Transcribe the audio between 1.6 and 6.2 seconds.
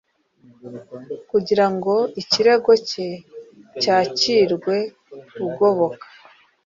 ngo ikirego cye cyakirwe ugoboka